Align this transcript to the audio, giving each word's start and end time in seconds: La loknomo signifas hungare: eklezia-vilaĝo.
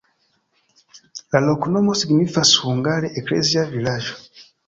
La 1.35 1.41
loknomo 1.49 1.93
signifas 2.01 2.55
hungare: 2.63 3.13
eklezia-vilaĝo. 3.23 4.19